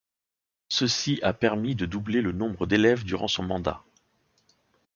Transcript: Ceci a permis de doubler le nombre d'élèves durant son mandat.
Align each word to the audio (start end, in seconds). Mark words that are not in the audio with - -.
Ceci 0.69 1.19
a 1.21 1.31
permis 1.31 1.75
de 1.75 1.85
doubler 1.85 2.23
le 2.23 2.31
nombre 2.31 2.65
d'élèves 2.65 3.03
durant 3.03 3.27
son 3.27 3.43
mandat. 3.43 3.83